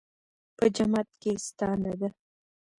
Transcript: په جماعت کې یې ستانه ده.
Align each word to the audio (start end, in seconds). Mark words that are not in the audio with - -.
په 0.57 0.65
جماعت 0.75 1.09
کې 1.21 1.31
یې 1.37 1.41
ستانه 1.47 1.93
ده. 1.99 2.09